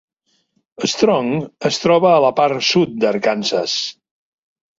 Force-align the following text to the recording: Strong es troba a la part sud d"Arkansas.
Strong 0.93 1.29
es 1.69 1.77
troba 1.83 2.09
a 2.13 2.23
la 2.25 2.33
part 2.41 2.67
sud 2.71 2.97
d"Arkansas. 3.05 3.77